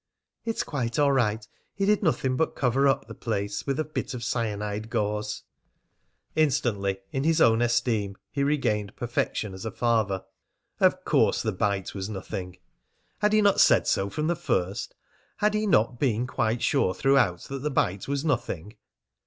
[0.45, 1.47] "It's quite all right.
[1.75, 5.43] He did nothing but cover up the place with a bit of cyanide gauze."
[6.35, 10.23] Instantly, in his own esteem, he regained perfection as a father.
[10.79, 12.57] Of course the bite was nothing!
[13.19, 14.95] Had he not said so from the first?
[15.37, 18.77] Had he not been quite sure throughout that the bite was nothing?